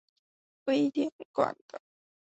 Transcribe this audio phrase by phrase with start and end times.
[0.65, 1.79] 徽典馆的。